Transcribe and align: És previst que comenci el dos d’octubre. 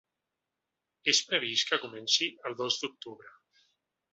És 1.13 1.19
previst 1.27 1.69
que 1.73 1.79
comenci 1.83 2.31
el 2.51 2.59
dos 2.63 2.79
d’octubre. 2.85 3.35